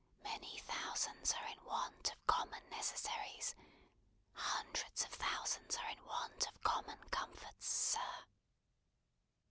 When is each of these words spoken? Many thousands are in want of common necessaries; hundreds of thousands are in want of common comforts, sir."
Many 0.23 0.57
thousands 0.61 1.31
are 1.35 1.45
in 1.45 1.63
want 1.63 2.11
of 2.11 2.25
common 2.25 2.67
necessaries; 2.71 3.53
hundreds 4.33 5.03
of 5.03 5.11
thousands 5.11 5.77
are 5.77 5.89
in 5.91 6.03
want 6.05 6.47
of 6.47 6.59
common 6.63 7.03
comforts, 7.11 7.67
sir." 7.67 8.23